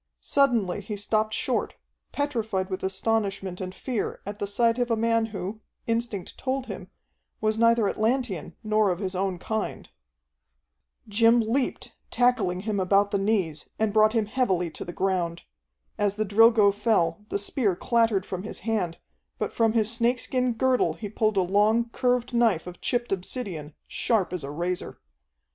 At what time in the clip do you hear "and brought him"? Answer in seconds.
13.77-14.25